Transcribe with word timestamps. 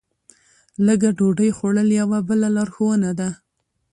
لږه 0.85 1.09
ډوډۍ 1.17 1.49
خوړل 1.57 1.89
یوه 1.99 2.19
بله 2.29 2.47
لارښوونه 2.55 3.09
ده. 3.19 3.29